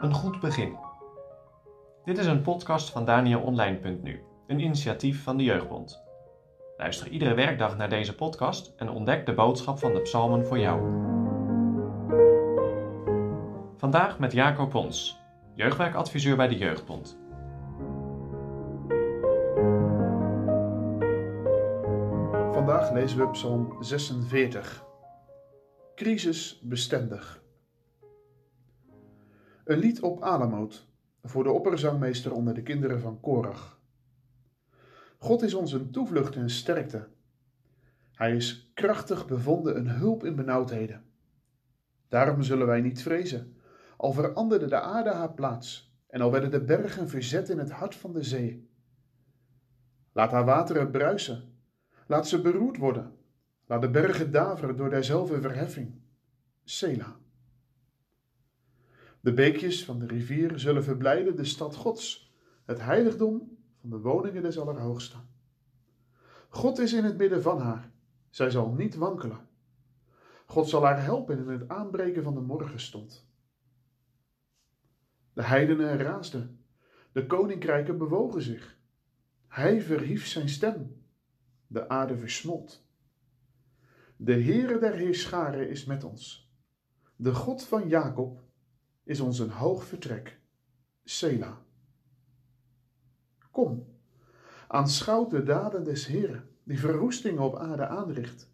Een 0.00 0.14
goed 0.14 0.40
begin. 0.40 0.76
Dit 2.04 2.18
is 2.18 2.26
een 2.26 2.42
podcast 2.42 2.90
van 2.90 3.04
DanielOnline.nu, 3.04 4.22
een 4.46 4.60
initiatief 4.60 5.22
van 5.22 5.36
de 5.36 5.44
Jeugdbond. 5.44 6.04
Luister 6.76 7.08
iedere 7.08 7.34
werkdag 7.34 7.76
naar 7.76 7.88
deze 7.88 8.14
podcast 8.14 8.72
en 8.76 8.90
ontdek 8.90 9.26
de 9.26 9.34
boodschap 9.34 9.78
van 9.78 9.92
de 9.92 10.00
psalmen 10.00 10.46
voor 10.46 10.58
jou. 10.58 10.80
Vandaag 13.76 14.18
met 14.18 14.32
Jacob 14.32 14.70
Pons, 14.70 15.18
jeugdwerkadviseur 15.54 16.36
bij 16.36 16.48
de 16.48 16.56
Jeugdbond. 16.56 17.18
Vandaag 22.52 22.92
lezen 22.92 23.18
we 23.18 23.30
Psalm 23.30 23.76
46. 23.80 24.85
Crisisbestendig. 25.96 27.42
Een 29.64 29.78
lied 29.78 30.00
op 30.00 30.22
Alamoot 30.22 30.88
voor 31.22 31.44
de 31.44 31.50
opperzangmeester 31.50 32.32
onder 32.32 32.54
de 32.54 32.62
kinderen 32.62 33.00
van 33.00 33.20
Korach. 33.20 33.80
God 35.18 35.42
is 35.42 35.54
ons 35.54 35.72
een 35.72 35.90
toevlucht 35.90 36.36
en 36.36 36.50
sterkte. 36.50 37.08
Hij 38.12 38.36
is 38.36 38.70
krachtig 38.74 39.26
bevonden 39.26 39.76
een 39.76 39.88
hulp 39.88 40.24
in 40.24 40.36
benauwdheden. 40.36 41.04
Daarom 42.08 42.42
zullen 42.42 42.66
wij 42.66 42.80
niet 42.80 43.02
vrezen, 43.02 43.56
al 43.96 44.12
veranderde 44.12 44.66
de 44.66 44.80
aarde 44.80 45.10
haar 45.10 45.34
plaats 45.34 45.96
en 46.08 46.20
al 46.20 46.30
werden 46.30 46.50
de 46.50 46.64
bergen 46.64 47.08
verzet 47.08 47.48
in 47.48 47.58
het 47.58 47.70
hart 47.70 47.94
van 47.94 48.12
de 48.12 48.22
zee. 48.22 48.70
Laat 50.12 50.30
haar 50.30 50.44
wateren 50.44 50.90
bruisen 50.90 51.54
Laat 52.06 52.28
ze 52.28 52.40
beroerd 52.40 52.76
worden. 52.76 53.15
Laat 53.66 53.80
de 53.80 53.90
bergen 53.90 54.30
daveren 54.30 54.76
door 54.76 54.90
derzelfde 54.90 55.40
verheffing. 55.40 55.94
Sela. 56.64 57.16
De 59.20 59.32
beekjes 59.32 59.84
van 59.84 59.98
de 59.98 60.06
rivier 60.06 60.58
zullen 60.58 60.84
verblijden 60.84 61.36
de 61.36 61.44
stad 61.44 61.74
Gods, 61.74 62.34
het 62.64 62.80
heiligdom 62.80 63.58
van 63.80 63.90
de 63.90 63.98
woningen 63.98 64.42
des 64.42 64.58
Allerhoogsten. 64.58 65.28
God 66.48 66.78
is 66.78 66.92
in 66.92 67.04
het 67.04 67.16
midden 67.16 67.42
van 67.42 67.60
haar. 67.60 67.90
Zij 68.30 68.50
zal 68.50 68.72
niet 68.72 68.94
wankelen. 68.94 69.48
God 70.46 70.68
zal 70.68 70.84
haar 70.84 71.02
helpen 71.02 71.38
in 71.38 71.48
het 71.48 71.68
aanbreken 71.68 72.22
van 72.22 72.34
de 72.34 72.40
morgenstond. 72.40 73.28
De 75.32 75.42
heidenen 75.42 75.98
raasden. 75.98 76.64
De 77.12 77.26
koninkrijken 77.26 77.98
bewogen 77.98 78.42
zich. 78.42 78.76
Hij 79.48 79.82
verhief 79.82 80.26
zijn 80.26 80.48
stem 80.48 81.02
de 81.66 81.88
aarde 81.88 82.16
versmolt. 82.16 82.85
De 84.18 84.42
Heere 84.42 84.78
der 84.78 84.94
Heerscharen 84.94 85.68
is 85.68 85.84
met 85.84 86.04
ons. 86.04 86.50
De 87.16 87.34
God 87.34 87.64
van 87.64 87.88
Jacob 87.88 88.40
is 89.04 89.20
ons 89.20 89.38
een 89.38 89.50
hoog 89.50 89.84
vertrek. 89.84 90.40
Sela. 91.04 91.62
Kom, 93.50 93.86
aanschouw 94.68 95.26
de 95.26 95.42
daden 95.42 95.84
des 95.84 96.06
Heeren, 96.06 96.48
die 96.62 96.78
verwoestingen 96.78 97.42
op 97.42 97.56
aarde 97.56 97.86
aanricht, 97.86 98.50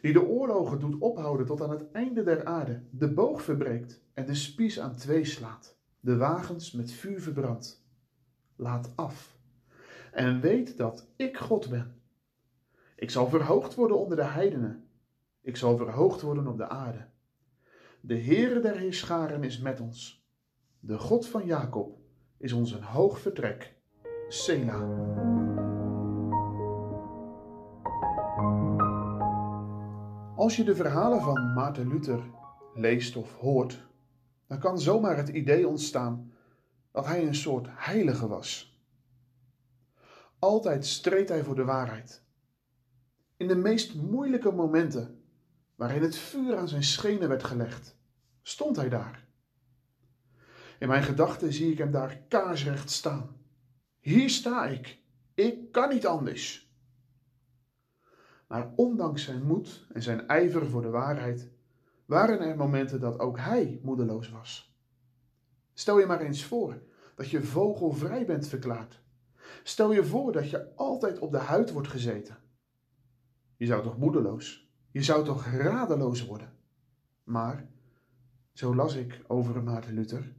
die 0.00 0.12
de 0.12 0.26
oorlogen 0.26 0.80
doet 0.80 1.00
ophouden 1.00 1.46
tot 1.46 1.62
aan 1.62 1.70
het 1.70 1.90
einde 1.92 2.22
der 2.22 2.44
aarde, 2.44 2.82
de 2.90 3.12
boog 3.12 3.42
verbreekt 3.42 4.02
en 4.14 4.26
de 4.26 4.34
spies 4.34 4.80
aan 4.80 4.96
twee 4.96 5.24
slaat, 5.24 5.78
de 6.00 6.16
wagens 6.16 6.72
met 6.72 6.92
vuur 6.92 7.20
verbrandt. 7.20 7.84
Laat 8.56 8.92
af 8.94 9.38
en 10.12 10.40
weet 10.40 10.76
dat 10.76 11.08
ik 11.16 11.36
God 11.36 11.70
ben 11.70 12.02
ik 12.96 13.10
zal 13.10 13.28
verhoogd 13.28 13.74
worden 13.74 13.98
onder 13.98 14.16
de 14.16 14.24
heidenen. 14.24 14.83
Ik 15.44 15.56
zal 15.56 15.76
verhoogd 15.76 16.20
worden 16.20 16.46
op 16.46 16.56
de 16.56 16.68
aarde. 16.68 17.06
De 18.00 18.18
Heere 18.18 18.60
der 18.60 18.76
Heerscharen 18.76 19.42
is 19.42 19.58
met 19.58 19.80
ons. 19.80 20.26
De 20.80 20.98
God 20.98 21.26
van 21.26 21.46
Jacob 21.46 21.98
is 22.38 22.52
ons 22.52 22.72
een 22.72 22.82
hoog 22.82 23.20
vertrek. 23.20 23.76
Sela. 24.28 24.78
Als 30.36 30.56
je 30.56 30.64
de 30.64 30.74
verhalen 30.74 31.20
van 31.20 31.52
Maarten 31.52 31.88
Luther 31.88 32.22
leest 32.74 33.16
of 33.16 33.36
hoort, 33.36 33.86
dan 34.46 34.58
kan 34.58 34.78
zomaar 34.78 35.16
het 35.16 35.28
idee 35.28 35.68
ontstaan 35.68 36.32
dat 36.92 37.06
hij 37.06 37.26
een 37.26 37.34
soort 37.34 37.66
heilige 37.70 38.28
was. 38.28 38.78
Altijd 40.38 40.86
streed 40.86 41.28
hij 41.28 41.44
voor 41.44 41.54
de 41.54 41.64
waarheid 41.64 42.24
in 43.36 43.48
de 43.48 43.56
meest 43.56 43.94
moeilijke 43.94 44.50
momenten, 44.52 45.23
waarin 45.74 46.02
het 46.02 46.16
vuur 46.16 46.56
aan 46.56 46.68
zijn 46.68 46.82
schenen 46.82 47.28
werd 47.28 47.44
gelegd, 47.44 47.96
stond 48.42 48.76
hij 48.76 48.88
daar. 48.88 49.26
In 50.78 50.88
mijn 50.88 51.02
gedachten 51.02 51.52
zie 51.52 51.72
ik 51.72 51.78
hem 51.78 51.90
daar 51.90 52.16
kaarsrecht 52.28 52.90
staan. 52.90 53.36
Hier 54.00 54.30
sta 54.30 54.66
ik. 54.66 54.98
Ik 55.34 55.72
kan 55.72 55.88
niet 55.88 56.06
anders. 56.06 56.72
Maar 58.46 58.72
ondanks 58.76 59.24
zijn 59.24 59.42
moed 59.42 59.86
en 59.92 60.02
zijn 60.02 60.28
ijver 60.28 60.66
voor 60.66 60.82
de 60.82 60.90
waarheid, 60.90 61.50
waren 62.04 62.40
er 62.40 62.56
momenten 62.56 63.00
dat 63.00 63.18
ook 63.18 63.38
hij 63.38 63.80
moedeloos 63.82 64.30
was. 64.30 64.76
Stel 65.74 65.98
je 65.98 66.06
maar 66.06 66.20
eens 66.20 66.44
voor 66.44 66.82
dat 67.14 67.30
je 67.30 67.42
vogelvrij 67.42 68.26
bent 68.26 68.48
verklaard. 68.48 69.00
Stel 69.62 69.92
je 69.92 70.04
voor 70.04 70.32
dat 70.32 70.50
je 70.50 70.74
altijd 70.76 71.18
op 71.18 71.30
de 71.30 71.38
huid 71.38 71.72
wordt 71.72 71.88
gezeten. 71.88 72.36
Je 73.56 73.66
zou 73.66 73.82
toch 73.82 73.98
moedeloos, 73.98 74.63
je 74.94 75.02
zou 75.02 75.24
toch 75.24 75.46
radeloos 75.46 76.26
worden. 76.26 76.52
Maar, 77.24 77.66
zo 78.52 78.74
las 78.74 78.94
ik 78.94 79.24
over 79.26 79.62
Maarten 79.62 79.94
Luther, 79.94 80.32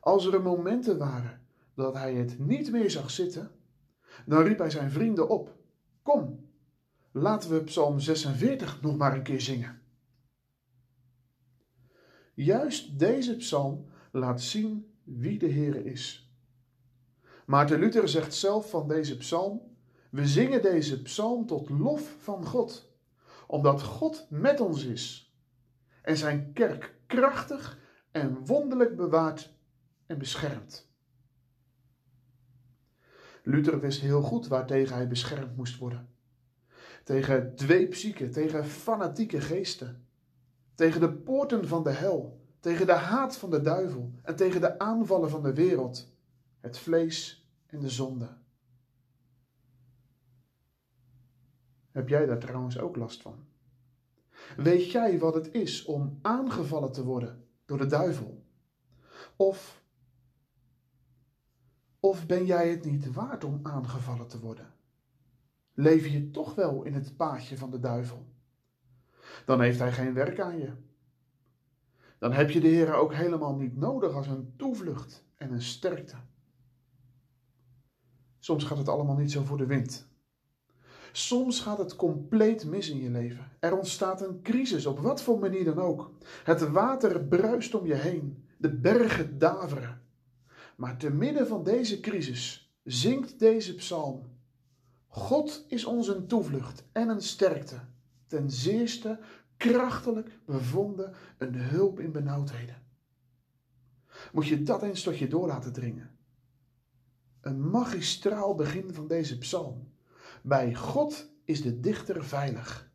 als 0.00 0.26
er 0.26 0.42
momenten 0.42 0.98
waren 0.98 1.40
dat 1.74 1.94
hij 1.94 2.14
het 2.14 2.38
niet 2.38 2.70
meer 2.70 2.90
zag 2.90 3.10
zitten, 3.10 3.50
dan 4.26 4.42
riep 4.42 4.58
hij 4.58 4.70
zijn 4.70 4.90
vrienden 4.90 5.28
op: 5.28 5.56
Kom, 6.02 6.50
laten 7.12 7.50
we 7.50 7.64
Psalm 7.64 8.00
46 8.00 8.82
nog 8.82 8.96
maar 8.96 9.14
een 9.14 9.22
keer 9.22 9.40
zingen. 9.40 9.80
Juist 12.34 12.98
deze 12.98 13.36
psalm 13.36 13.86
laat 14.12 14.42
zien 14.42 14.94
wie 15.02 15.38
de 15.38 15.46
Heer 15.46 15.86
is. 15.86 16.30
Maarten 17.46 17.78
Luther 17.78 18.08
zegt 18.08 18.34
zelf 18.34 18.70
van 18.70 18.88
deze 18.88 19.16
psalm 19.16 19.60
we 20.10 20.26
zingen 20.26 20.62
deze 20.62 21.02
psalm 21.02 21.46
tot 21.46 21.70
lof 21.70 22.16
van 22.18 22.46
God, 22.46 22.85
omdat 23.46 23.82
God 23.82 24.26
met 24.30 24.60
ons 24.60 24.84
is 24.84 25.34
en 26.02 26.16
zijn 26.16 26.52
kerk 26.52 26.94
krachtig 27.06 27.78
en 28.10 28.46
wonderlijk 28.46 28.96
bewaart 28.96 29.54
en 30.06 30.18
beschermt. 30.18 30.88
Luther 33.42 33.80
wist 33.80 34.00
heel 34.00 34.22
goed 34.22 34.46
waartegen 34.46 34.96
hij 34.96 35.08
beschermd 35.08 35.56
moest 35.56 35.78
worden. 35.78 36.08
Tegen 37.04 37.54
dweepzieken, 37.54 38.30
tegen 38.30 38.64
fanatieke 38.64 39.40
geesten, 39.40 40.06
tegen 40.74 41.00
de 41.00 41.12
poorten 41.12 41.68
van 41.68 41.82
de 41.82 41.90
hel, 41.90 42.40
tegen 42.60 42.86
de 42.86 42.92
haat 42.92 43.36
van 43.36 43.50
de 43.50 43.60
duivel 43.60 44.12
en 44.22 44.36
tegen 44.36 44.60
de 44.60 44.78
aanvallen 44.78 45.30
van 45.30 45.42
de 45.42 45.54
wereld, 45.54 46.12
het 46.60 46.78
vlees 46.78 47.48
en 47.66 47.80
de 47.80 47.88
zonde. 47.88 48.28
Heb 51.96 52.08
jij 52.08 52.26
daar 52.26 52.38
trouwens 52.38 52.78
ook 52.78 52.96
last 52.96 53.22
van? 53.22 53.34
Weet 54.56 54.90
jij 54.90 55.18
wat 55.18 55.34
het 55.34 55.54
is 55.54 55.84
om 55.84 56.18
aangevallen 56.22 56.92
te 56.92 57.04
worden 57.04 57.44
door 57.64 57.78
de 57.78 57.86
duivel? 57.86 58.44
Of, 59.36 59.82
of 62.00 62.26
ben 62.26 62.46
jij 62.46 62.70
het 62.70 62.84
niet 62.84 63.12
waard 63.12 63.44
om 63.44 63.60
aangevallen 63.62 64.28
te 64.28 64.40
worden? 64.40 64.72
Leef 65.74 66.06
je 66.06 66.30
toch 66.30 66.54
wel 66.54 66.82
in 66.82 66.94
het 66.94 67.16
paadje 67.16 67.56
van 67.56 67.70
de 67.70 67.78
duivel? 67.78 68.26
Dan 69.44 69.60
heeft 69.60 69.78
hij 69.78 69.92
geen 69.92 70.14
werk 70.14 70.40
aan 70.40 70.58
je. 70.58 70.72
Dan 72.18 72.32
heb 72.32 72.50
je 72.50 72.60
de 72.60 72.68
Heer 72.68 72.94
ook 72.94 73.14
helemaal 73.14 73.56
niet 73.56 73.76
nodig 73.76 74.12
als 74.12 74.26
een 74.26 74.54
toevlucht 74.56 75.24
en 75.34 75.52
een 75.52 75.62
sterkte. 75.62 76.16
Soms 78.38 78.64
gaat 78.64 78.78
het 78.78 78.88
allemaal 78.88 79.16
niet 79.16 79.32
zo 79.32 79.44
voor 79.44 79.58
de 79.58 79.66
wind. 79.66 80.14
Soms 81.16 81.60
gaat 81.60 81.78
het 81.78 81.96
compleet 81.96 82.64
mis 82.64 82.88
in 82.88 82.98
je 82.98 83.10
leven. 83.10 83.50
Er 83.58 83.76
ontstaat 83.76 84.20
een 84.20 84.42
crisis, 84.42 84.86
op 84.86 84.98
wat 84.98 85.22
voor 85.22 85.38
manier 85.38 85.64
dan 85.64 85.78
ook. 85.78 86.12
Het 86.44 86.68
water 86.68 87.24
bruist 87.24 87.74
om 87.74 87.86
je 87.86 87.94
heen, 87.94 88.44
de 88.56 88.74
bergen 88.74 89.38
daveren. 89.38 90.02
Maar 90.76 90.96
te 90.96 91.10
midden 91.10 91.46
van 91.46 91.64
deze 91.64 92.00
crisis 92.00 92.72
zingt 92.84 93.38
deze 93.38 93.74
psalm: 93.74 94.22
God 95.06 95.64
is 95.68 95.84
ons 95.84 96.08
een 96.08 96.26
toevlucht 96.26 96.84
en 96.92 97.08
een 97.08 97.22
sterkte, 97.22 97.80
ten 98.26 98.50
zeerste 98.50 99.18
krachtelijk 99.56 100.38
bevonden 100.46 101.14
een 101.38 101.54
hulp 101.54 102.00
in 102.00 102.12
benauwdheden. 102.12 102.82
Moet 104.32 104.46
je 104.46 104.62
dat 104.62 104.82
eens 104.82 105.02
tot 105.02 105.18
je 105.18 105.28
door 105.28 105.46
laten 105.46 105.72
dringen. 105.72 106.10
Een 107.40 107.70
magistraal 107.70 108.54
begin 108.54 108.94
van 108.94 109.06
deze 109.06 109.38
psalm. 109.38 109.94
Bij 110.46 110.74
God 110.74 111.30
is 111.44 111.62
de 111.62 111.80
dichter 111.80 112.24
veilig. 112.24 112.90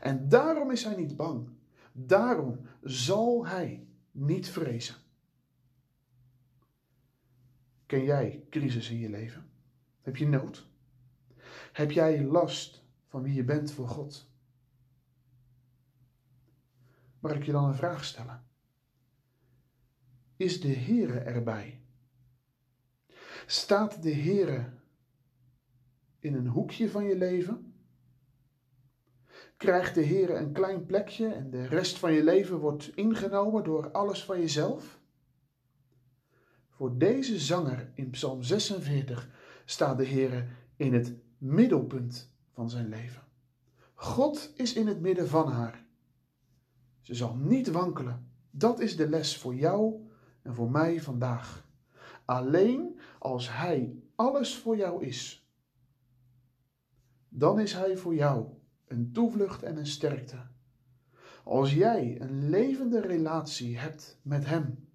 En 0.00 0.28
daarom 0.28 0.70
is 0.70 0.84
hij 0.84 0.96
niet 0.96 1.16
bang. 1.16 1.48
Daarom 1.92 2.66
zal 2.82 3.46
hij 3.46 3.86
niet 4.10 4.48
vrezen. 4.48 4.94
Ken 7.86 8.04
jij 8.04 8.46
crisis 8.50 8.90
in 8.90 8.98
je 8.98 9.08
leven? 9.08 9.50
Heb 10.00 10.16
je 10.16 10.28
nood? 10.28 10.68
Heb 11.72 11.90
jij 11.90 12.24
last 12.24 12.84
van 13.06 13.22
wie 13.22 13.34
je 13.34 13.44
bent 13.44 13.72
voor 13.72 13.88
God? 13.88 14.30
Mag 17.18 17.32
ik 17.32 17.42
je 17.42 17.52
dan 17.52 17.64
een 17.64 17.74
vraag 17.74 18.04
stellen? 18.04 18.46
Is 20.36 20.60
de 20.60 20.74
Heere 20.74 21.18
erbij? 21.18 21.80
Staat 23.46 24.02
de 24.02 24.14
Heere 24.14 24.76
in 26.18 26.34
een 26.34 26.46
hoekje 26.46 26.90
van 26.90 27.04
je 27.04 27.16
leven? 27.16 27.72
Krijgt 29.56 29.94
de 29.94 30.04
Heere 30.04 30.34
een 30.34 30.52
klein 30.52 30.86
plekje 30.86 31.26
en 31.26 31.50
de 31.50 31.66
rest 31.66 31.98
van 31.98 32.12
je 32.12 32.24
leven 32.24 32.58
wordt 32.58 32.96
ingenomen 32.96 33.64
door 33.64 33.90
alles 33.90 34.24
van 34.24 34.40
jezelf? 34.40 35.00
Voor 36.68 36.98
deze 36.98 37.38
zanger 37.38 37.90
in 37.94 38.10
Psalm 38.10 38.42
46 38.42 39.28
staat 39.64 39.98
de 39.98 40.06
Heere 40.06 40.46
in 40.76 40.94
het 40.94 41.14
middelpunt 41.38 42.32
van 42.52 42.70
zijn 42.70 42.88
leven. 42.88 43.22
God 43.94 44.52
is 44.56 44.72
in 44.72 44.86
het 44.86 45.00
midden 45.00 45.28
van 45.28 45.48
haar. 45.48 45.86
Ze 47.00 47.14
zal 47.14 47.34
niet 47.34 47.68
wankelen. 47.68 48.30
Dat 48.50 48.80
is 48.80 48.96
de 48.96 49.08
les 49.08 49.36
voor 49.36 49.54
jou 49.54 50.08
en 50.42 50.54
voor 50.54 50.70
mij 50.70 51.00
vandaag. 51.00 51.66
Alleen 52.24 53.00
als 53.18 53.52
Hij 53.52 53.96
alles 54.14 54.56
voor 54.56 54.76
jou 54.76 55.04
is, 55.04 55.47
dan 57.28 57.60
is 57.60 57.72
Hij 57.72 57.96
voor 57.96 58.14
jou 58.14 58.46
een 58.86 59.12
toevlucht 59.12 59.62
en 59.62 59.76
een 59.76 59.86
sterkte. 59.86 60.46
Als 61.44 61.74
jij 61.74 62.20
een 62.20 62.48
levende 62.48 63.00
relatie 63.00 63.78
hebt 63.78 64.18
met 64.22 64.46
Hem, 64.46 64.88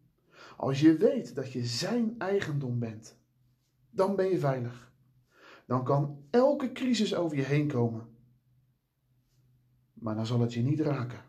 als 0.57 0.79
je 0.79 0.97
weet 0.97 1.35
dat 1.35 1.51
je 1.51 1.65
Zijn 1.65 2.15
eigendom 2.17 2.79
bent, 2.79 3.17
dan 3.89 4.15
ben 4.15 4.29
je 4.29 4.39
veilig. 4.39 4.91
Dan 5.65 5.83
kan 5.83 6.23
elke 6.29 6.71
crisis 6.71 7.15
over 7.15 7.37
je 7.37 7.43
heen 7.43 7.67
komen. 7.67 8.07
Maar 9.93 10.15
dan 10.15 10.25
zal 10.25 10.39
het 10.39 10.53
je 10.53 10.61
niet 10.61 10.79
raken. 10.79 11.21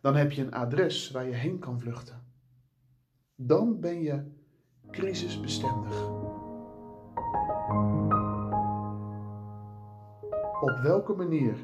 Dan 0.00 0.16
heb 0.16 0.32
je 0.32 0.42
een 0.42 0.52
adres 0.52 1.10
waar 1.10 1.26
je 1.26 1.34
heen 1.34 1.58
kan 1.58 1.80
vluchten. 1.80 2.22
Dan 3.34 3.80
ben 3.80 4.02
je 4.02 4.32
crisisbestendig. 4.90 6.12
Op 10.64 10.78
welke 10.78 11.12
manier 11.12 11.56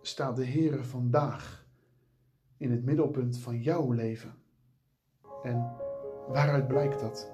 staat 0.00 0.36
de 0.36 0.44
Heer 0.44 0.84
vandaag 0.84 1.66
in 2.56 2.70
het 2.70 2.84
middelpunt 2.84 3.38
van 3.38 3.60
jouw 3.60 3.92
leven? 3.92 4.34
En 5.42 5.72
waaruit 6.28 6.68
blijkt 6.68 7.00
dat? 7.00 7.32